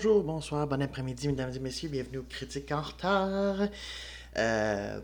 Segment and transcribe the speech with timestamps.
[0.00, 3.66] Bonjour, bonsoir, bon après-midi, mesdames et messieurs, bienvenue au Critique en retard.
[4.36, 5.00] Euh,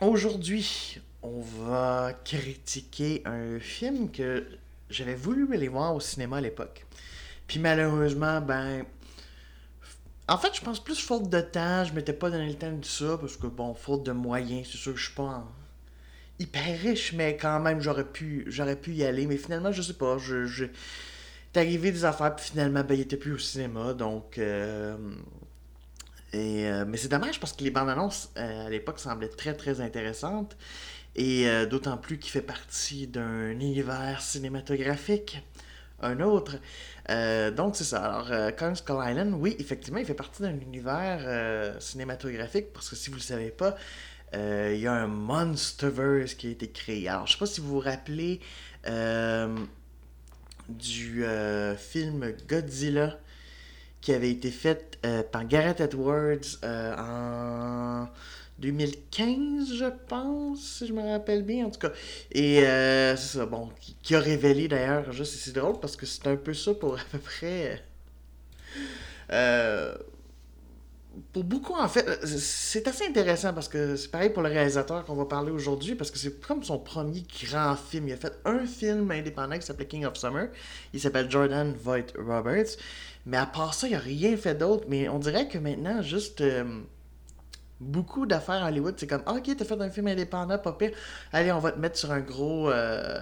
[0.00, 4.48] Aujourd'hui, on va critiquer un film que
[4.90, 6.84] j'avais voulu aller voir au cinéma à l'époque.
[7.46, 8.84] Puis malheureusement, ben.
[10.26, 11.84] En fait, je pense plus faute de temps.
[11.84, 14.78] Je m'étais pas donné le temps de ça parce que, bon, faute de moyens, c'est
[14.78, 15.46] sûr que je suis pas
[16.40, 18.50] hyper riche, mais quand même, j'aurais pu,
[18.82, 19.28] pu y aller.
[19.28, 20.18] Mais finalement, je sais pas.
[20.18, 20.66] Je...
[21.56, 23.94] arrivé des affaires, puis finalement, ben, il était plus au cinéma.
[23.94, 24.96] Donc, euh,
[26.34, 29.80] euh, mais c'est dommage parce que les bandes annonces euh, à l'époque semblaient très très
[29.80, 30.56] intéressantes.
[31.16, 35.42] Et euh, d'autant plus qu'il fait partie d'un univers cinématographique.
[36.02, 36.56] Un autre.
[37.56, 38.04] donc c'est ça.
[38.04, 43.08] Alors, Kong Skull Island, oui, effectivement, il fait partie d'un univers cinématographique parce que si
[43.08, 43.76] vous ne le savez pas,
[44.34, 47.08] il y a un Monsterverse qui a été créé.
[47.08, 48.40] Alors, je sais pas si vous vous rappelez
[50.68, 51.24] du
[51.76, 53.18] film Godzilla
[54.04, 58.06] qui avait été faite euh, par Gareth Edwards euh, en
[58.58, 61.92] 2015, je pense, si je me rappelle bien, en tout cas.
[62.30, 63.70] Et euh, c'est ça, bon,
[64.02, 67.02] qui, a révélé d'ailleurs, juste, c'est drôle parce que c'est un peu ça pour à
[67.10, 67.82] peu près.
[71.32, 75.14] Pour beaucoup, en fait, c'est assez intéressant parce que c'est pareil pour le réalisateur qu'on
[75.14, 78.08] va parler aujourd'hui parce que c'est comme son premier grand film.
[78.08, 80.48] Il a fait un film indépendant qui s'appelait King of Summer.
[80.92, 82.76] Il s'appelle Jordan Voight Roberts.
[83.26, 84.84] Mais à part ça, il a rien fait d'autre.
[84.88, 86.80] Mais on dirait que maintenant, juste euh,
[87.80, 90.92] beaucoup d'affaires à Hollywood, c'est comme ah, Ok, t'as fait un film indépendant, pas pire.
[91.32, 92.70] Allez, on va te mettre sur un gros.
[92.70, 93.18] Euh,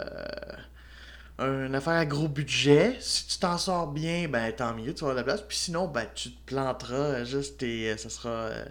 [1.39, 2.97] une affaire à gros budget.
[3.01, 5.43] Si tu t'en sors bien, ben tant mieux, tu vas avoir de la place.
[5.47, 8.65] Puis sinon, ben tu te planteras juste et ça sera euh,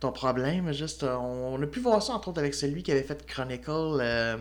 [0.00, 0.72] ton problème.
[0.72, 4.38] Juste, on, a pu voir ça entre autres avec celui qui avait fait Chronicle.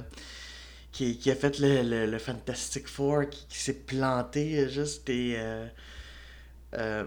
[0.91, 5.37] Qui, a fait le, Fantastic Four qui, s'est planté juste et
[6.73, 7.05] euh,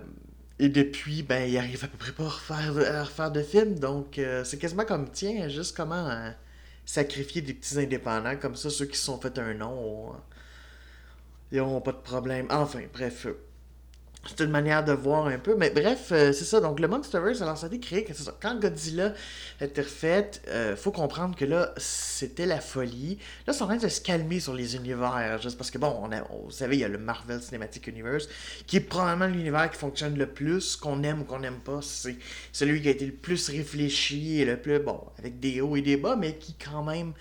[0.59, 3.79] et depuis, ben, il arrive à peu près pas à refaire, à refaire de films.
[3.79, 6.31] Donc, euh, c'est quasiment comme, tiens, juste comment euh,
[6.85, 10.15] sacrifier des petits indépendants comme ça, ceux qui se sont fait un nom,
[11.53, 12.47] ils n'auront pas de problème.
[12.51, 13.27] Enfin, bref
[14.25, 15.57] c'est une manière de voir un peu.
[15.57, 16.61] Mais bref, euh, c'est ça.
[16.61, 18.07] Donc, le Monsterverse, alors ça a été créé.
[18.15, 18.35] Ça.
[18.41, 19.15] Quand Godzilla
[19.61, 23.19] été refait, euh, faut comprendre que là, c'était la folie.
[23.47, 25.41] Là, c'est en train de se calmer sur les univers.
[25.43, 28.29] Juste parce que, bon, on a, vous savez, il y a le Marvel Cinematic Universe,
[28.67, 31.81] qui est probablement l'univers qui fonctionne le plus, qu'on aime ou qu'on n'aime pas.
[31.83, 32.17] C'est
[32.53, 35.83] celui qui a été le plus réfléchi et le plus, bon, avec des hauts et
[35.83, 37.13] des bas, mais qui quand même.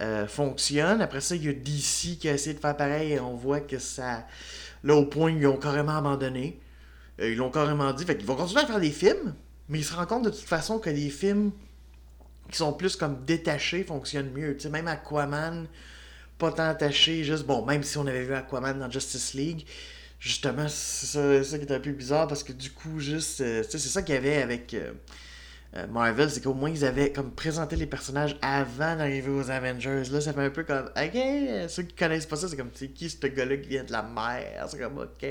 [0.00, 1.02] Euh, fonctionne.
[1.02, 3.60] Après ça, il y a DC qui a essayé de faire pareil et on voit
[3.60, 4.26] que ça,
[4.84, 6.60] Là, au point, ils ont carrément abandonné.
[7.20, 8.04] Euh, ils l'ont carrément dit.
[8.04, 9.34] Fait qu'ils vont continuer à faire des films,
[9.68, 11.52] mais ils se rendent compte de toute façon que les films
[12.50, 14.56] qui sont plus comme détachés fonctionnent mieux.
[14.56, 15.66] Tu sais, même Aquaman,
[16.38, 19.66] pas tant attaché, juste bon, même si on avait vu Aquaman dans Justice League,
[20.18, 23.78] justement, c'est ça, qui est un peu bizarre parce que du coup, juste, euh, c'est
[23.78, 24.74] ça qu'il y avait avec.
[25.74, 29.50] Euh, euh, Marvel, c'est qu'au moins ils avaient comme présenté les personnages avant d'arriver aux
[29.50, 30.04] Avengers.
[30.10, 32.88] Là, ça fait un peu comme, ok, ceux qui connaissent pas ça, c'est comme, c'est
[32.88, 34.66] qui ce gars-là qui vient de la mer?
[34.68, 35.26] C'est comme, ok.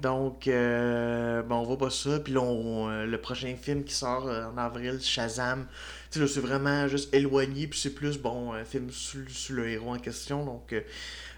[0.00, 2.18] Donc, euh, bon, on voit pas ça.
[2.18, 5.66] Puis là, euh, le prochain film qui sort en avril, Shazam,
[6.10, 7.66] tu sais, c'est vraiment juste éloigné.
[7.66, 9.20] Puis c'est plus, bon, un film sur,
[9.54, 10.44] le héros en question.
[10.44, 10.74] Donc,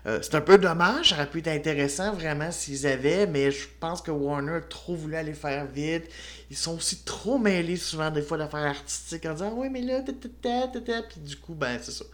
[0.06, 3.66] euh, c'est un peu dommage, ça aurait pu être intéressant vraiment s'ils avaient, mais je
[3.80, 6.04] pense que Warner a trop voulu aller faire vite.
[6.50, 10.02] Ils sont aussi trop mêlés souvent des fois d'affaires artistiques en disant oui mais là
[10.02, 12.04] puis du coup ben c'est ça.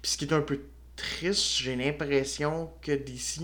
[0.00, 0.60] Puis ce qui est un peu
[0.94, 3.40] triste, j'ai l'impression que DC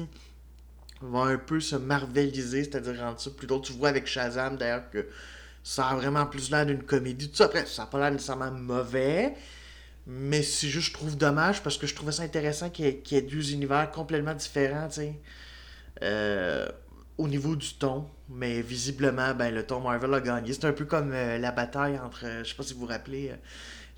[1.03, 5.09] va un peu se marveliser, c'est-à-dire rendre ça plutôt tu vois avec Shazam d'ailleurs que
[5.65, 7.29] ça a vraiment plus l'air d'une comédie.
[7.29, 9.35] Tout ça après ça n'a pas l'air nécessairement mauvais.
[10.07, 13.23] Mais c'est juste, je trouve dommage parce que je trouvais ça intéressant qu'il y, ait
[13.23, 14.89] deux univers complètement différents.
[16.03, 16.69] Euh,
[17.19, 18.07] au niveau du ton.
[18.29, 20.53] Mais visiblement, ben, le ton Marvel a gagné.
[20.53, 22.87] C'est un peu comme euh, la bataille entre, euh, je sais pas si vous vous
[22.87, 23.33] rappelez,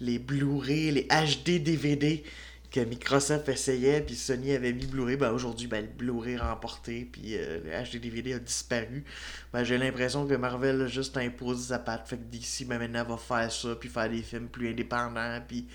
[0.01, 2.23] les Blu-ray, les HD DVD
[2.71, 7.37] que Microsoft essayait, puis Sony avait mis Blu-ray, ben aujourd'hui, ben, le Blu-ray remporté, puis
[7.37, 9.05] euh, le HD DVD a disparu.
[9.53, 13.05] Ben, j'ai l'impression que Marvel a juste imposé sa patte, fait que DC, ben, maintenant,
[13.05, 15.67] va faire ça, puis faire des films plus indépendants, puis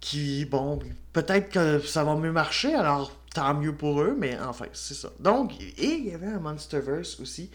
[0.00, 0.78] qui, bon,
[1.12, 5.10] peut-être que ça va mieux marcher, alors tant mieux pour eux, mais enfin, c'est ça.
[5.20, 7.50] Donc, et il y avait un Monsterverse aussi,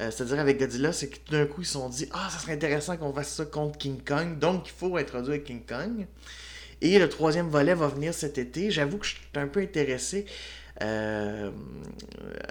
[0.00, 2.38] euh, c'est-à-dire avec Godzilla, c'est que tout d'un coup, ils se sont dit, ah, ça
[2.38, 6.06] serait intéressant qu'on fasse ça contre King Kong, donc il faut introduire King Kong.
[6.80, 8.70] Et le troisième volet va venir cet été.
[8.70, 10.26] J'avoue que je suis un peu intéressé.
[10.82, 11.50] Euh,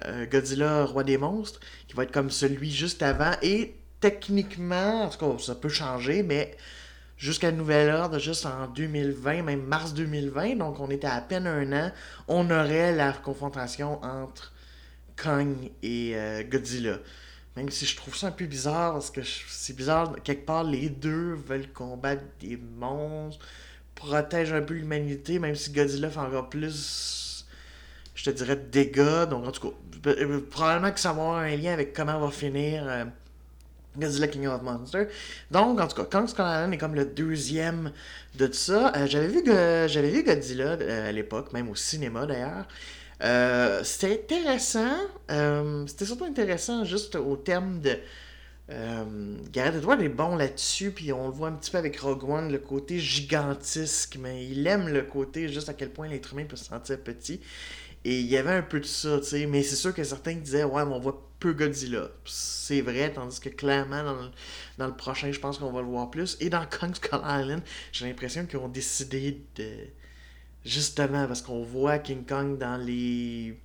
[0.05, 3.31] euh, Godzilla, Roi des monstres, qui va être comme celui juste avant.
[3.41, 6.55] Et techniquement, en tout cas, ça peut changer, mais
[7.17, 11.71] jusqu'à nouvel ordre, juste en 2020, même mars 2020, donc on était à peine un
[11.73, 11.91] an,
[12.27, 14.53] on aurait la confrontation entre
[15.15, 16.97] Kong et euh, Godzilla.
[17.55, 20.89] Même si je trouve ça un peu bizarre, parce que c'est bizarre, quelque part, les
[20.89, 23.45] deux veulent combattre des monstres,
[23.95, 27.45] protègent un peu l'humanité, même si Godzilla fait encore plus,
[28.13, 29.27] je te dirais, de dégâts.
[29.29, 32.29] Donc, en tout cas, euh, probablement que ça va avoir un lien avec comment va
[32.29, 33.05] finir euh,
[33.97, 35.07] Godzilla King of Monsters.
[35.49, 37.91] Donc, en tout cas, Kong Skull Island est comme le deuxième
[38.35, 38.93] de tout ça.
[38.95, 40.73] Euh, j'avais vu, j'avais vu Godzilla
[41.07, 42.67] à l'époque, même au cinéma d'ailleurs.
[43.85, 44.97] C'était intéressant.
[45.87, 47.97] C'était surtout intéressant juste au terme de.
[48.71, 52.23] Euh, Gareth Edwards est bon là-dessus, puis on le voit un petit peu avec Rogue
[52.23, 56.45] One, le côté gigantesque, mais il aime le côté juste à quel point l'être humain
[56.45, 57.41] peut se sentir petit.
[58.05, 60.35] Et il y avait un peu de ça, tu sais, mais c'est sûr que certains
[60.35, 62.09] disaient, ouais, mais on voit peu Godzilla.
[62.25, 64.29] C'est vrai, tandis que clairement, dans le,
[64.77, 66.37] dans le prochain, je pense qu'on va le voir plus.
[66.39, 69.65] Et dans Kong Skull Island, j'ai l'impression qu'ils ont décidé de
[70.65, 73.55] Justement, parce qu'on voit King Kong dans les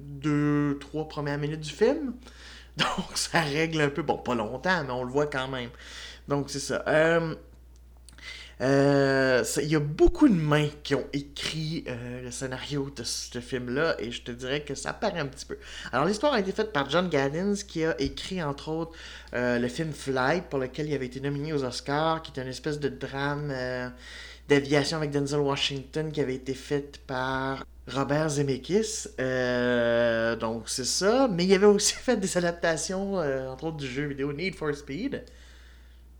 [0.00, 2.14] deux, trois premières minutes du film.
[2.80, 4.02] Donc, ça règle un peu.
[4.02, 5.70] Bon, pas longtemps, mais on le voit quand même.
[6.28, 6.82] Donc, c'est ça.
[6.86, 7.34] Euh,
[8.60, 13.40] euh, il y a beaucoup de mains qui ont écrit euh, le scénario de ce
[13.40, 15.56] film-là, et je te dirais que ça paraît un petit peu.
[15.92, 18.92] Alors, l'histoire a été faite par John Gaddins, qui a écrit, entre autres,
[19.32, 22.78] le film Flight, pour lequel il avait été nominé aux Oscars, qui est une espèce
[22.78, 23.52] de drame
[24.50, 29.08] d'aviation avec Denzel Washington qui avait été faite par Robert Zemeckis.
[29.18, 31.28] Euh, donc c'est ça.
[31.28, 34.74] Mais il avait aussi fait des adaptations, euh, entre autres du jeu vidéo Need for
[34.74, 35.24] Speed.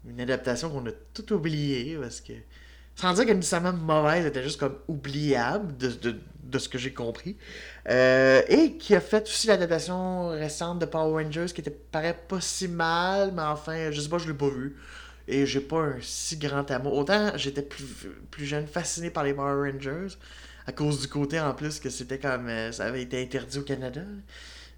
[0.08, 2.32] Une adaptation qu'on a tout oublié parce que.
[2.96, 7.36] Sans dire qu'elle nécessairement mauvaise, elle était juste comme oubliable de, ce que j'ai compris.
[7.88, 12.40] Euh, et qui a fait aussi l'adaptation récente de Power Rangers qui était paraît pas
[12.42, 14.76] si mal, mais enfin, je sais pas, je l'ai pas vu
[15.30, 16.94] et j'ai pas un si grand amour.
[16.94, 17.84] Autant j'étais plus,
[18.30, 20.16] plus jeune fasciné par les Power Rangers,
[20.66, 22.48] à cause du côté en plus que c'était comme.
[22.48, 24.02] Euh, ça avait été interdit au Canada.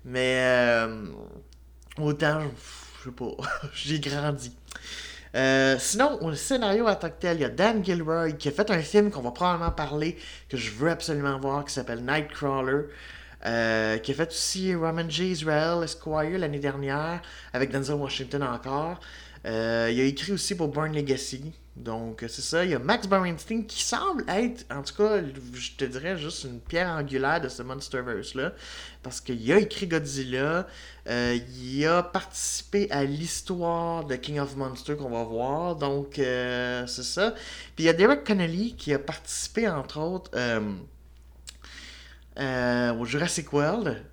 [0.05, 1.07] Mais euh,
[1.99, 2.43] autant,
[3.01, 3.37] je sais pas,
[3.75, 4.57] j'ai grandi.
[5.35, 8.53] Euh, sinon, au scénario à tant que tel, il y a Dan Gilroy qui a
[8.53, 10.19] fait un film qu'on va probablement parler,
[10.49, 12.89] que je veux absolument voir, qui s'appelle Nightcrawler.
[13.43, 15.31] qui a fait aussi Roman J.
[15.31, 19.01] Israel Esquire l'année dernière, avec Denzel Washington encore.
[19.45, 21.53] Il a écrit aussi pour Born Legacy.
[21.77, 22.65] Donc, c'est ça.
[22.65, 25.23] Il y a Max Bernstein qui semble être, en tout cas,
[25.55, 28.53] je te dirais, juste une pierre angulaire de ce Monsterverse-là.
[29.03, 30.67] Parce qu'il a écrit Godzilla.
[31.09, 35.77] Euh, il a participé à l'histoire de King of Monsters qu'on va voir.
[35.77, 37.33] Donc, euh, c'est ça.
[37.75, 40.31] Puis il y a Derek Connolly qui a participé, entre autres,
[42.37, 44.12] au Jurassic World.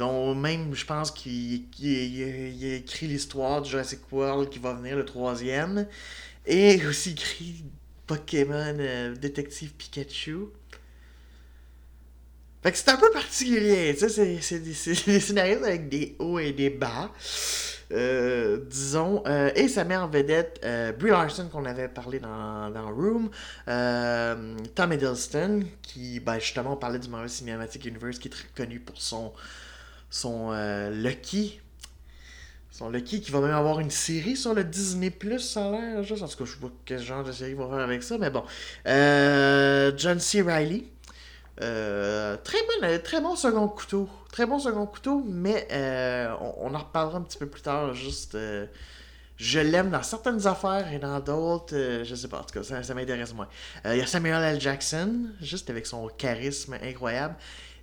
[0.00, 5.04] Donc, même, je pense qu'il a écrit l'histoire du Jurassic World qui va venir, le
[5.04, 5.86] troisième.
[6.46, 7.64] Et aussi écrit
[8.06, 10.46] Pokémon euh, Détective Pikachu.
[12.62, 16.70] Fait que c'est un peu particulier, tu c'est des, scénarios avec des hauts et des
[16.70, 17.10] bas,
[17.92, 19.22] euh, disons.
[19.26, 20.66] Euh, et ça met en vedette
[20.98, 23.28] Brie Larson, qu'on avait parlé dans, dans Room,
[23.66, 28.80] Tom Hiddleston, qui, ben, justement, on parlait du Marvel Cinematic Universe, qui est très connu
[28.80, 29.32] pour son
[30.10, 31.60] son euh, Lucky.
[32.70, 36.02] Son Lucky qui va même avoir une série sur le Disney Plus, ça a l'air.
[36.02, 38.02] Juste, en tout cas, je sais pas quel genre de série il va faire avec
[38.02, 38.42] ça, mais bon.
[38.86, 40.42] Euh, John C.
[40.42, 40.84] Riley.
[41.62, 44.08] Euh, très, bon, très bon second couteau.
[44.32, 45.68] Très bon second couteau, mais
[46.40, 47.92] on, en reparlera un petit peu plus tard.
[47.92, 48.38] Juste,
[49.36, 52.38] je l'aime dans certaines affaires et dans d'autres, je sais pas.
[52.38, 53.48] En tout cas, ça m'intéresse moins.
[53.84, 54.60] Il y a Samuel L.
[54.60, 57.34] Jackson, juste avec son charisme incroyable.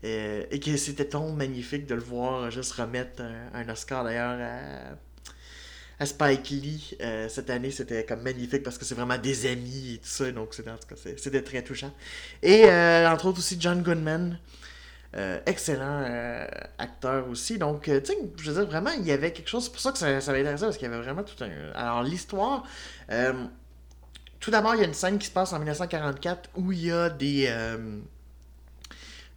[0.07, 3.21] Euh, et que c'était ton magnifique de le voir juste remettre
[3.53, 4.39] un, Oscar d'ailleurs
[5.99, 7.71] à, Spike Lee euh, cette année.
[7.71, 10.31] C'était comme magnifique parce que c'est vraiment des amis et tout ça.
[10.31, 11.91] Donc c'était en tout cas c'était très touchant.
[12.41, 14.39] Et euh, entre autres aussi John Goodman.
[15.45, 16.03] excellent
[16.77, 17.57] acteur aussi.
[17.57, 19.63] Donc, tu sais, je veux dire, vraiment, il y avait quelque chose.
[19.63, 21.49] C'est pour ça que ça, ça m'a intéressé parce qu'il y avait vraiment tout un.
[21.73, 22.63] Alors, l'histoire.
[24.39, 26.91] tout d'abord, il y a une scène qui se passe en 1944 où il y
[26.91, 27.49] a des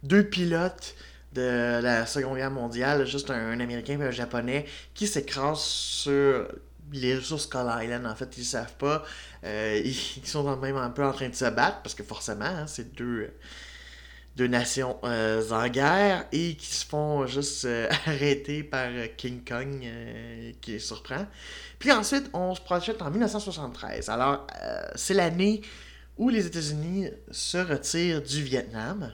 [0.03, 0.95] deux pilotes
[1.33, 6.47] de la Seconde Guerre mondiale, juste un, Américain et un Japonais, qui s'écrasent sur
[6.91, 8.05] les ressources Skull Island.
[8.05, 9.03] En fait, ils savent pas.
[9.43, 12.67] Euh, ils, sont même un peu en train de se battre, parce que forcément, hein,
[12.67, 13.31] c'est deux,
[14.35, 19.87] deux nations euh, en guerre, et qui se font juste euh, arrêter par King Kong,
[20.59, 21.27] qui les surprend.
[21.79, 24.09] Puis ensuite, on se projette en 1973.
[24.09, 24.45] Alors,
[24.95, 25.61] c'est l'année
[26.17, 29.13] où les États-Unis se retirent du Vietnam.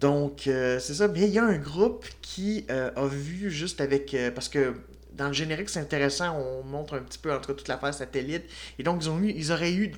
[0.00, 1.08] Donc, euh, c'est ça.
[1.08, 4.12] Mais il y a un groupe qui euh, a vu juste avec.
[4.14, 4.74] Euh, parce que
[5.12, 7.94] dans le générique, c'est intéressant, on montre un petit peu, en tout cas, toute l'affaire
[7.94, 8.44] satellite.
[8.78, 9.92] Et donc, ils, ont eu, ils auraient eu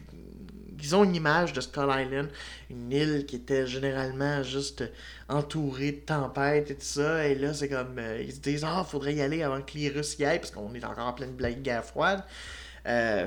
[0.82, 2.28] ils ont une image de Skull Island,
[2.68, 4.84] une île qui était généralement juste
[5.26, 7.26] entourée de tempêtes et tout ça.
[7.26, 7.98] Et là, c'est comme.
[8.20, 10.74] Ils se disent Ah, faudrait y aller avant que les Russes y aillent, parce qu'on
[10.74, 12.22] est encore en pleine guerre froide.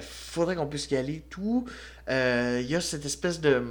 [0.01, 1.65] Faudrait qu'on puisse y aller, tout.
[2.07, 3.63] Il y a cette espèce de.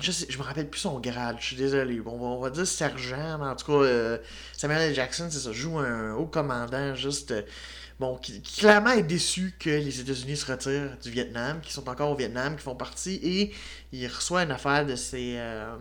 [0.00, 2.00] Je, sais, je me rappelle plus son grade, je suis désolé.
[2.00, 4.18] Bon, on va dire sergent, mais en tout cas,
[4.52, 4.94] Samuel L.
[4.94, 7.32] Jackson, c'est ça, joue un haut commandant juste
[8.02, 12.10] bon, qui, clairement est déçu que les États-Unis se retirent du Vietnam, qui sont encore
[12.10, 13.52] au Vietnam, qui font partie, et
[13.92, 15.36] il reçoit une affaire de ses.
[15.36, 15.76] Euh,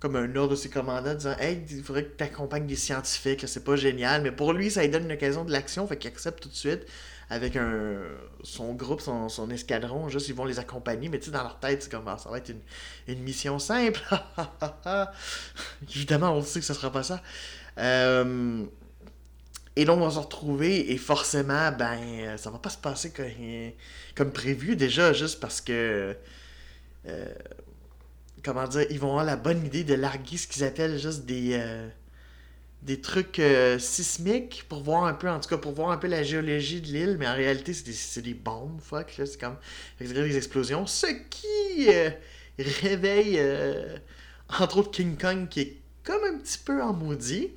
[0.00, 3.44] comme un ordre de ses commandants disant Hey, il faudrait que tu accompagnes des scientifiques,
[3.46, 6.10] c'est pas génial, mais pour lui, ça lui donne une occasion de l'action, fait qu'il
[6.10, 6.86] accepte tout de suite
[7.32, 7.98] avec un,
[8.42, 11.58] son groupe, son, son, escadron, juste ils vont les accompagner, mais tu sais, dans leur
[11.58, 12.60] tête, c'est comme ah, ça va être une,
[13.08, 14.00] une mission simple.
[15.88, 17.22] Évidemment, on sait que ce sera pas ça.
[17.78, 18.64] Euh,
[19.76, 23.26] et donc, on va se retrouver et forcément, ben, ça va pas se passer comme,
[24.14, 26.14] comme prévu déjà, juste parce que.
[27.06, 27.34] Euh,
[28.44, 31.54] comment dire, ils vont avoir la bonne idée de larguer ce qu'ils appellent juste des.
[31.54, 31.88] Euh,
[32.82, 36.08] des trucs euh, sismiques pour voir un peu, en tout cas, pour voir un peu
[36.08, 39.56] la géologie de l'île, mais en réalité, c'est des, bombes, fuck, c'est comme
[40.00, 41.88] des explosions, ce qui
[42.58, 43.40] réveille,
[44.48, 47.50] entre autres, King Kong, qui est comme un petit peu en maudit.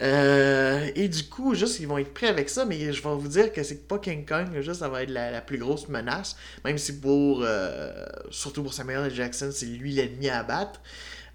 [0.00, 3.28] Euh, et du coup, juste, ils vont être prêts avec ça, mais je vais vous
[3.28, 6.36] dire que c'est pas King Kong, juste, ça va être la, plus grosse menace.
[6.64, 9.12] Même si pour, euh, surtout pour Samuel.
[9.12, 10.80] Jackson, c'est lui l'ennemi à abattre.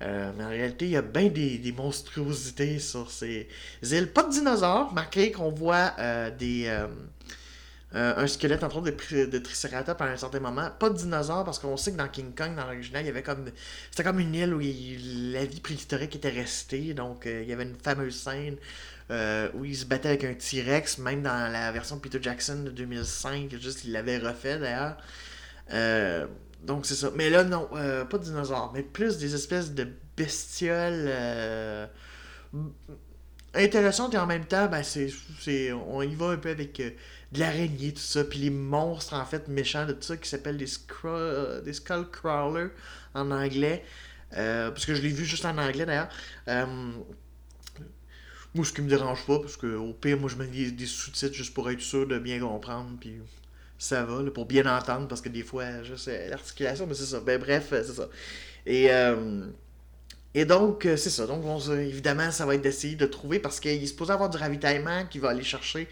[0.03, 3.47] Euh, mais en réalité, il y a bien des, monstruosités sur ces
[3.81, 4.11] îles.
[4.11, 5.93] Pas de dinosaures, marqué qu'on voit
[6.37, 6.69] des
[7.95, 10.69] euh, un squelette, entre autres, de, Triceratops à un certain moment.
[10.79, 13.21] Pas de dinosaures, parce qu'on sait que dans King Kong, dans l'original, il y avait
[13.21, 13.45] comme.
[13.91, 16.93] C'était comme une île où la vie préhistorique était restée.
[16.95, 18.55] Donc, euh, il y avait une fameuse scène
[19.11, 22.63] euh, où il se battait avec un T-Rex, même dans la version de Peter Jackson
[22.63, 23.55] de 2005.
[23.61, 24.97] Juste, il l'avait refait d'ailleurs.
[26.63, 27.11] Donc, c'est ça.
[27.15, 31.09] Mais là, non, pas de dinosaures, mais plus des espèces de bestioles
[33.53, 36.81] intéressantes et en même temps, ben, c'est, on y va un peu avec
[37.33, 40.57] de l'araignée, tout ça, puis les monstres en fait méchants de tout ça qui s'appellent
[40.57, 40.69] des,
[41.05, 42.07] euh, des skull
[43.13, 43.83] en anglais.
[44.35, 46.09] Euh, parce que je l'ai vu juste en anglais d'ailleurs.
[46.47, 46.65] Euh,
[48.55, 51.33] moi, ce qui me dérange pas, parce que au pire, moi je mets des, sous-titres
[51.33, 53.19] juste pour être sûr de bien comprendre, puis
[53.83, 57.19] ça va, pour bien entendre, parce que des fois, juste l'articulation, mais c'est ça.
[57.19, 58.07] Ben bref, c'est ça.
[58.65, 58.89] Et.
[60.35, 61.27] Et donc, c'est ça.
[61.27, 65.05] Donc, évidemment, ça va être d'essayer de trouver parce qu'il est supposé avoir du ravitaillement
[65.05, 65.87] qui va aller chercher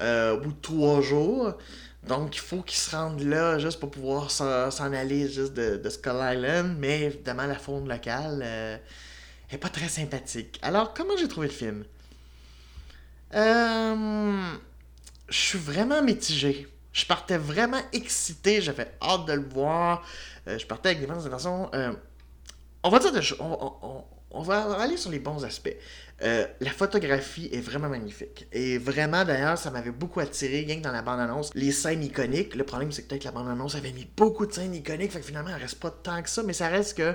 [0.00, 1.54] euh, au bout de trois jours.
[2.06, 6.20] Donc, il faut qu'ils se rendent là juste pour pouvoir s'en aller juste de, Skull
[6.20, 6.76] Island.
[6.78, 8.76] Mais évidemment, la faune locale euh,
[9.50, 10.58] est pas très sympathique.
[10.62, 11.84] Alors, comment j'ai trouvé le film?
[13.34, 14.42] Euh,
[15.28, 16.68] Je suis vraiment mitigé.
[16.92, 18.60] Je partais vraiment excité.
[18.60, 20.06] J'avais hâte de le voir.
[20.46, 21.70] je partais avec des bonnes intentions.
[22.82, 25.76] on va dire de, on, on va aller sur les bons aspects.
[26.22, 28.46] Euh, la photographie est vraiment magnifique.
[28.52, 31.50] Et vraiment, d'ailleurs, ça m'avait beaucoup attiré, rien que dans la bande-annonce.
[31.54, 34.74] Les scènes iconiques, le problème, c'est que peut-être la bande-annonce avait mis beaucoup de scènes
[34.74, 37.14] iconiques, fait que finalement, il reste pas tant que ça, mais ça reste que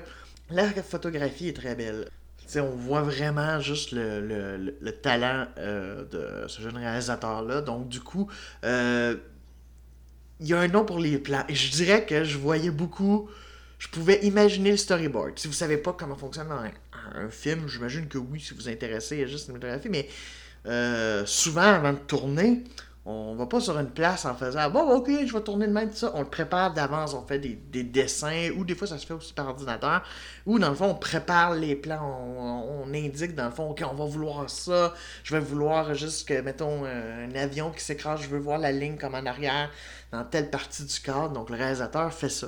[0.50, 2.10] la photographie est très belle.
[2.56, 7.62] On voit vraiment juste le, talent euh, de ce jeune réalisateur-là.
[7.62, 8.30] Donc, du coup,
[8.64, 9.16] euh,
[10.40, 11.44] il y a un nom pour les plans.
[11.50, 13.30] Et je dirais que je voyais beaucoup
[13.80, 15.38] je pouvais imaginer le storyboard.
[15.38, 16.72] Si vous savez pas comment fonctionne un,
[17.16, 20.10] un film, j'imagine que oui, si vous vous intéressez à juste cinématographie, mais
[20.66, 22.64] euh, souvent avant de tourner,
[23.10, 25.94] on va pas sur une place en faisant bon ok je vais tourner de même
[25.94, 26.12] ça.
[26.14, 29.32] On le prépare d'avance on fait des, dessins ou des fois ça se fait aussi
[29.32, 30.04] par ordinateur
[30.46, 32.26] ou dans le fond on prépare les plans.
[32.38, 34.94] On, indique dans le fond ok on va vouloir ça.
[35.24, 38.98] Je vais vouloir juste que mettons un avion qui s'écrase je veux voir la ligne
[38.98, 39.72] comme en arrière
[40.12, 42.48] dans telle partie du cadre donc le réalisateur fait ça.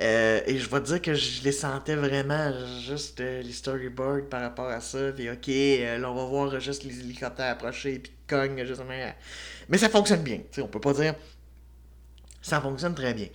[0.00, 4.40] Euh, et je vais dire que je les sentais vraiment, juste euh, les storyboards par
[4.40, 5.12] rapport à ça.
[5.14, 8.92] Puis ok, euh, là on va voir juste les hélicoptères approcher, puis cogne justement.
[9.68, 11.14] Mais ça fonctionne bien, tu sais, on peut pas dire.
[12.42, 13.28] Ça fonctionne très bien.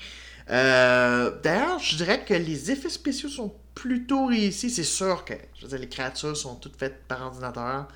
[0.48, 4.70] D'ailleurs, je dirais que les effets spéciaux sont plutôt réussis.
[4.70, 7.88] C'est sûr que, je veux dire, les créatures sont toutes faites par ordinateur.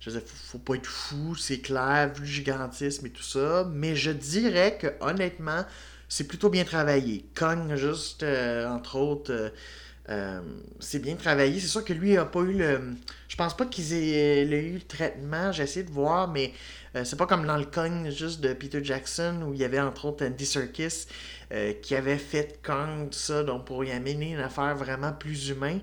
[0.00, 3.22] Je veux dire, faut, faut pas être fou, c'est clair, vu le gigantisme et tout
[3.22, 3.68] ça.
[3.72, 5.64] Mais je dirais que, honnêtement,
[6.08, 7.24] c'est plutôt bien travaillé.
[7.34, 9.48] Kong, juste, euh, entre autres, euh,
[10.10, 10.42] euh,
[10.78, 11.58] c'est bien travaillé.
[11.60, 12.80] C'est sûr que lui a pas eu le.
[13.28, 15.52] Je pense pas qu'il ait, eu le traitement.
[15.52, 16.52] J'ai essayé de voir, mais
[16.94, 20.06] c'est pas comme dans le Kong juste de Peter Jackson où il y avait entre
[20.06, 21.06] autres Andy Serkis
[21.82, 25.80] qui avait fait Kong, tout ça, donc pour y amener une affaire vraiment plus humaine.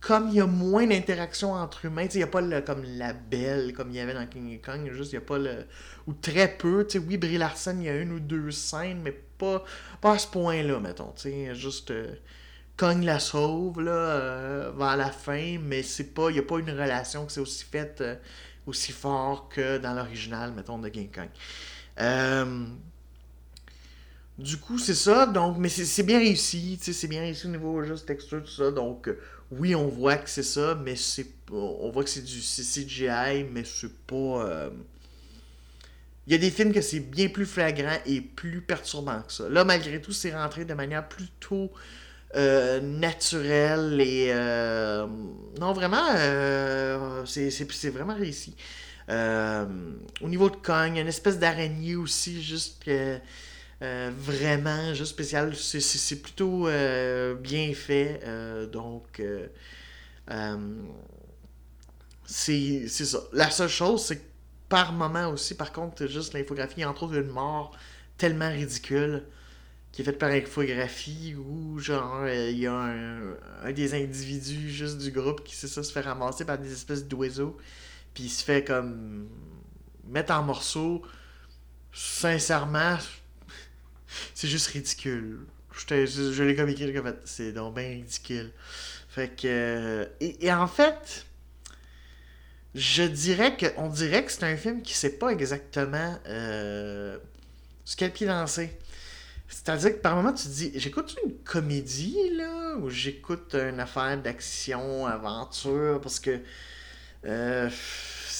[0.00, 3.12] comme il y a moins d'interactions entre humains, il n'y a pas le, comme la
[3.12, 5.66] belle comme il y avait dans King Kong, juste il n'y a pas le.
[6.06, 9.00] Ou très peu, tu sais, oui, Brie Larson, il y a une ou deux scènes,
[9.02, 9.64] mais pas,
[10.00, 11.92] pas à ce point-là, mettons, tu sais, juste.
[12.82, 16.30] Euh, Kong la sauve, là, euh, vers la fin, mais c'est pas.
[16.30, 18.16] Il n'y a pas une relation qui s'est aussi faite euh,
[18.66, 21.28] aussi fort que dans l'original, mettons, de King Kong.
[24.38, 28.04] Du coup, c'est ça, donc, mais c'est bien réussi, c'est bien réussi au niveau juste
[28.04, 29.08] texture, tout ça, donc
[29.50, 33.64] oui, on voit que c'est ça, mais c'est on voit que c'est du CGI, mais
[33.64, 34.16] c'est pas.
[34.16, 34.70] Euh,
[36.26, 39.48] il y a des films que c'est bien plus flagrant et plus perturbant que ça.
[39.48, 41.70] Là, malgré tout, c'est rentré de manière plutôt
[42.34, 44.30] euh, naturelle et.
[44.32, 45.06] Euh,
[45.60, 46.06] non, vraiment,
[47.24, 48.54] c'est vraiment réussi.
[49.08, 52.82] au niveau de a une espèce d'araignée aussi, juste
[53.82, 55.54] euh, vraiment juste spécial.
[55.54, 58.20] C'est plutôt euh, bien fait.
[58.24, 59.22] Euh, donc,
[62.24, 63.18] c'est ça.
[63.32, 64.24] La seule chose, c'est que
[64.68, 67.76] par moment aussi, par contre, juste l'infographie, entre autres, une mort
[68.18, 69.24] tellement ridicule
[69.96, 75.10] qui est faite par infographie où, genre, il y a un, des individus juste du
[75.10, 77.56] groupe qui, c'est ça, se fait ramasser par des espèces d'oiseaux,
[78.12, 79.26] puis il se fait comme
[80.06, 81.00] mettre en morceaux.
[81.94, 82.98] Sincèrement,
[84.34, 85.46] c'est juste ridicule.
[85.88, 86.92] Je, je l'ai comme écrit,
[87.24, 88.52] c'est donc bien ridicule.
[89.08, 89.46] Fait que.
[89.46, 91.24] Euh, et, en fait,
[92.74, 93.64] je dirais que.
[93.78, 97.16] On dirait que c'est un film qui sait pas exactement euh,
[97.86, 98.78] ce quel pied lancer.
[99.48, 104.20] C'est-à-dire que par moment, tu te dis, j'écoute une comédie, là, ou j'écoute une affaire
[104.20, 106.40] d'action, aventure, parce que.
[107.24, 107.70] Euh,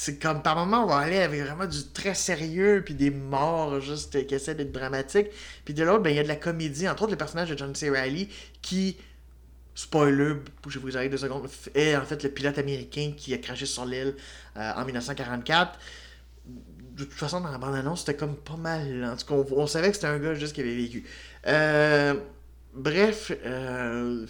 [0.06, 3.80] c'est comme par moment on va aller avec vraiment du très sérieux puis des morts
[3.80, 5.28] juste qui essaient d'être dramatiques
[5.64, 7.58] puis de l'autre ben il y a de la comédie entre autres le personnage de
[7.58, 7.90] John C.
[7.90, 8.28] Reilly
[8.62, 8.96] qui
[9.74, 10.34] spoiler
[10.68, 13.84] je vous arrête deux secondes est en fait le pilote américain qui a craché sur
[13.84, 14.14] l'île
[14.56, 15.76] euh, en 1944
[16.96, 19.66] de toute façon dans la bande annonce c'était comme pas mal en tout cas on,
[19.66, 21.04] savait que c'était un gars juste qui avait vécu
[21.46, 22.14] euh,
[22.74, 24.26] bref euh,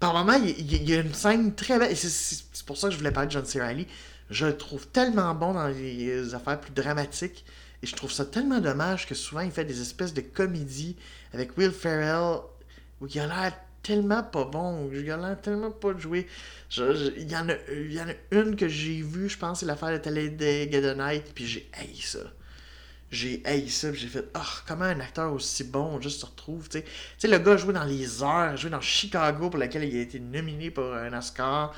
[0.00, 3.12] par moment il y, a une scène très belle c'est pour ça que je voulais
[3.12, 3.60] parler de John C.
[3.60, 3.86] Reilly
[4.30, 7.44] je le trouve tellement bon dans les affaires plus dramatiques.
[7.82, 10.96] Et je trouve ça tellement dommage que souvent il fait des espèces de comédies
[11.32, 12.38] avec Will Ferrell
[13.00, 13.52] où il a l'air
[13.84, 16.26] tellement pas bon, il a l'air tellement pas de jouer.
[16.76, 20.94] Il y, en a, une que j'ai vue, je pense, c'est l'affaire de Télé de
[20.94, 22.18] Night, puis j'ai haï ça.
[23.12, 26.68] J'ai haï ça, puis j'ai fait, oh, comment un acteur aussi bon juste se retrouve,
[26.68, 26.82] tu
[27.18, 27.28] sais.
[27.28, 30.18] Le gars a joué dans Les Heures, joué dans Chicago, pour lequel il a été
[30.18, 31.72] nominé pour un Oscar.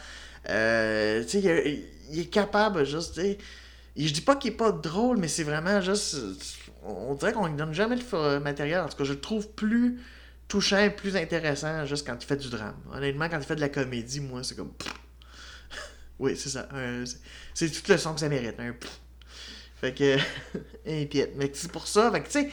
[0.49, 3.39] Euh, tu sais, il, est capable juste, tu sais.
[3.97, 6.17] Je dis pas qu'il est pas drôle, mais c'est vraiment juste.
[6.85, 8.83] On dirait qu'on lui donne jamais le matériel.
[8.83, 9.99] En tout cas, je le trouve plus
[10.49, 12.77] touchant, plus intéressant juste quand il fait du drame.
[12.93, 14.73] Honnêtement, quand il fait de la comédie, moi, c'est comme.
[16.19, 16.69] oui, c'est ça.
[17.55, 18.59] c'est tout le son que ça mérite.
[18.59, 18.75] Un...
[19.81, 20.17] Fait que.
[20.87, 21.07] un
[21.37, 22.11] Mais c'est pour ça.
[22.11, 22.51] Fait que, tu sais.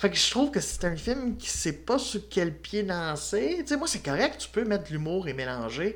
[0.00, 3.56] Fait que je trouve que c'est un film qui sait pas sur quel pied danser.
[3.58, 5.94] Tu sais, moi, c'est correct, tu peux mettre de l'humour et mélanger.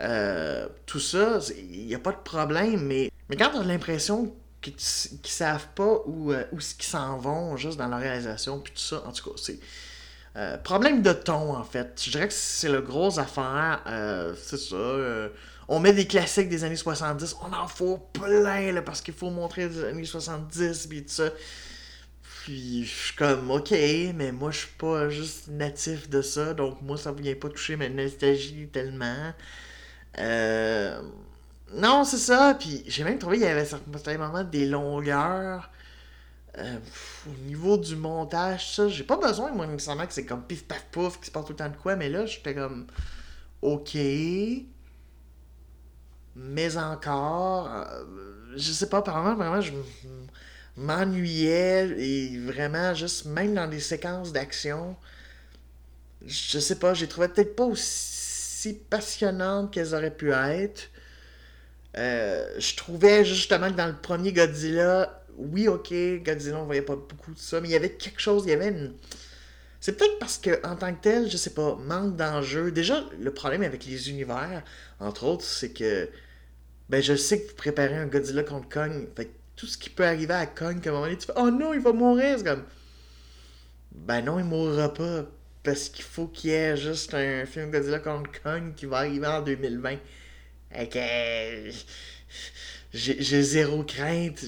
[0.00, 4.34] Euh, tout ça, il n'y a pas de problème, mais, mais quand on a l'impression
[4.60, 8.74] qu'ils ne savent pas où, euh, où qu'ils s'en vont, juste dans la réalisation, puis
[8.74, 9.58] tout ça, en tout cas, c'est.
[10.36, 12.00] Euh, problème de ton, en fait.
[12.04, 13.82] Je dirais que c'est le gros affaire.
[14.36, 14.76] c'est ça.
[15.68, 17.36] on met des classiques des années 70.
[17.42, 21.30] On en faut plein, là, parce qu'il faut montrer des années 70, puis tout ça.
[22.48, 23.72] Puis je suis comme, ok,
[24.14, 27.76] mais moi je suis pas juste natif de ça, donc moi ça vient pas toucher
[27.76, 29.34] ma nostalgie tellement.
[30.18, 31.02] Euh,
[31.74, 32.56] non, c'est ça.
[32.58, 35.70] Puis j'ai même trouvé qu'il y avait certains moments des longueurs.
[36.58, 36.78] Euh,
[37.26, 40.84] au niveau du montage, ça, j'ai pas besoin, moi, nécessairement, que c'est comme pif paf
[40.90, 42.86] pouf, qui se passe tout le temps de quoi, mais là, j'étais comme.
[43.62, 43.96] Ok.
[46.36, 47.68] Mais encore.
[47.72, 48.04] Euh,
[48.56, 49.72] je sais pas, par moment, vraiment, je
[50.76, 54.96] m'ennuyais et vraiment, juste, même dans des séquences d'action,
[56.24, 58.18] je sais pas, j'ai trouvé peut-être pas aussi
[58.58, 60.90] si passionnantes qu'elles auraient pu être.
[61.96, 65.92] Euh, je trouvais justement que dans le premier Godzilla, oui, ok,
[66.24, 68.52] Godzilla, on voyait pas beaucoup de ça, mais il y avait quelque chose, il y
[68.52, 68.74] avait.
[69.80, 72.72] C'est peut-être parce que, en tant que tel, je sais pas, manque d'enjeu.
[72.72, 74.64] Déjà, le problème avec les univers,
[75.00, 76.08] entre autres, c'est que.
[76.88, 79.08] Ben, je sais que vous préparez un Godzilla contre Kong.
[79.16, 81.50] Fait tout ce qui peut arriver à Kong, à un moment donné, tu fais Oh
[81.50, 82.38] non, il va mourir.
[82.38, 82.64] C'est comme.
[83.92, 85.26] Ben non, il mourra pas
[85.62, 89.26] parce qu'il faut qu'il y ait juste un film Godzilla contre Kong qui va arriver
[89.26, 89.98] en 2020.
[90.76, 91.70] Et que
[92.92, 94.44] j'ai zéro crainte.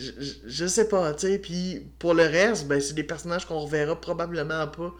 [0.47, 1.39] Je, sais pas, tu sais.
[1.39, 4.95] Puis pour le reste, ben, c'est des personnages qu'on reverra probablement pas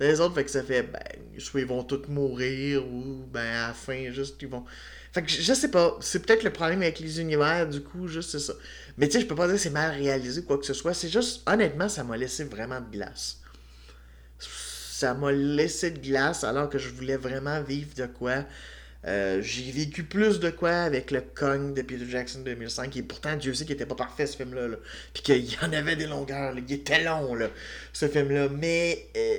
[0.00, 1.00] les autres, fait que ça fait, ben,
[1.38, 4.64] soit ils vont tous mourir, ou, ben, à la fin, juste, ils vont.
[5.12, 8.30] Fait que je sais pas, c'est peut-être le problème avec les univers, du coup, juste
[8.30, 8.54] c'est ça.
[8.98, 10.94] Mais tu sais, je peux pas dire que c'est mal réalisé quoi que ce soit,
[10.94, 13.38] c'est juste, honnêtement, ça m'a laissé vraiment de glace.
[14.38, 18.44] Ça m'a laissé de glace alors que je voulais vraiment vivre de quoi.
[19.06, 23.36] Euh, j'ai vécu plus de quoi avec le Kong de Peter Jackson 2005, et pourtant,
[23.36, 24.68] Dieu sait qu'il était pas parfait ce film-là.
[24.68, 24.76] Là.
[25.12, 27.48] Puis qu'il y en avait des longueurs, il était long, là,
[27.92, 28.48] ce film-là.
[28.48, 29.36] Mais euh,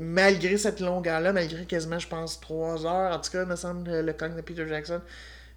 [0.00, 4.12] malgré cette longueur-là, malgré quasiment, je pense, trois heures, en tout cas, me semble, le
[4.12, 5.00] Kong de Peter Jackson,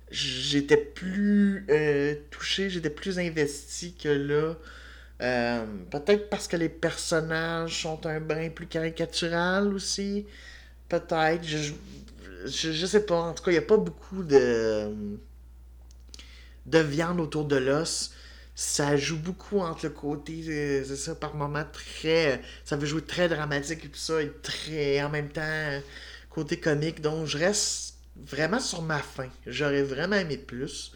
[0.10, 4.56] j'étais plus euh, touché, j'étais plus investi que là.
[5.92, 10.26] Peut-être parce que les personnages sont un brin plus caricatural aussi.
[10.90, 11.44] Peut-être.
[11.44, 11.72] Je,
[12.46, 13.16] je, sais pas.
[13.16, 15.18] En tout cas, il n'y a pas beaucoup de,
[16.66, 18.12] de viande autour de l'os.
[18.56, 22.42] Ça joue beaucoup entre le côté, euh, c'est ça, par moments très.
[22.64, 25.04] Ça veut jouer très dramatique et tout ça, et très.
[25.04, 25.82] En même temps,
[26.30, 27.02] côté comique.
[27.02, 29.30] Donc, je reste vraiment sur ma faim.
[29.46, 30.94] J'aurais vraiment aimé plus.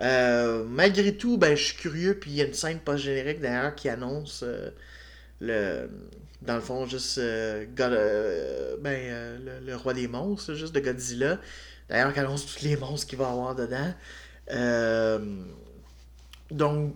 [0.00, 3.74] Euh, malgré tout, ben, je suis curieux, puis il y a une scène post-générique d'ailleurs
[3.74, 4.70] qui annonce euh,
[5.40, 5.88] le,
[6.44, 11.38] dans le fond, juste euh, euh, ben, euh, le, roi des monstres, juste de Godzilla.
[11.88, 13.94] D'ailleurs, qui annonce tous les monstres qu'il va avoir dedans.
[16.50, 16.94] donc,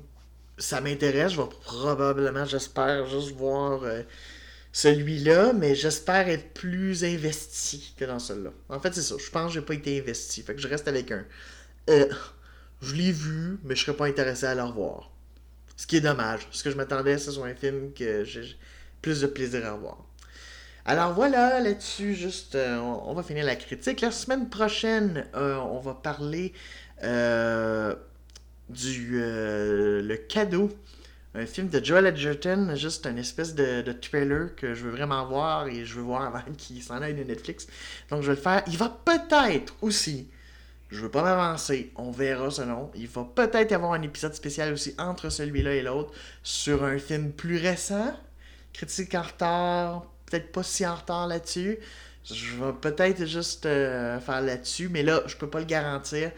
[0.58, 1.32] ça m'intéresse.
[1.32, 3.82] Je vais probablement, j'espère, juste voir
[4.72, 8.50] celui-là, mais j'espère être plus investi que dans celui-là.
[8.68, 9.16] En fait, c'est ça.
[9.18, 10.42] Je pense que j'ai pas été investi.
[10.42, 11.24] Fait que je reste avec un.
[11.88, 15.10] je l'ai vu, mais je serais pas intéressé à le revoir.
[15.76, 16.46] Ce qui est dommage.
[16.46, 18.56] Parce que je m'attendais ce soit un film que j'ai
[19.06, 19.98] plus de plaisir à voir.
[20.84, 24.00] Alors voilà, là-dessus, juste, euh, on, va finir la critique.
[24.00, 26.52] La semaine prochaine, euh, on va parler
[27.04, 27.94] euh,
[28.68, 30.76] du Le Cadeau,
[31.36, 35.24] un film de Joel Edgerton, juste un espèce de, de, trailer que je veux vraiment
[35.24, 37.68] voir et je veux voir avant qu'il s'en aille de Netflix.
[38.10, 38.64] Donc je vais le faire.
[38.66, 40.26] Il va peut-être aussi,
[40.90, 42.90] je veux pas m'avancer, on verra selon.
[42.96, 47.30] Il va peut-être avoir un épisode spécial aussi entre celui-là et l'autre sur un film
[47.30, 48.12] plus récent
[48.76, 51.78] critique en retard, peut-être pas si en retard là-dessus.
[52.24, 56.32] Je vais peut-être juste euh, faire là-dessus, mais là, je peux pas le garantir.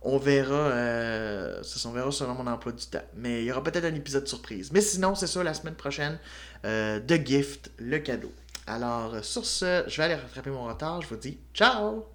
[0.00, 3.04] On verra, euh, ça, on verra selon mon emploi du temps.
[3.14, 4.70] Mais il y aura peut-être un épisode surprise.
[4.72, 6.18] Mais sinon, c'est ça, la semaine prochaine,
[6.64, 8.32] euh, The Gift, le cadeau.
[8.66, 11.02] Alors, sur ce, je vais aller rattraper mon retard.
[11.02, 12.06] Je vous dis ciao!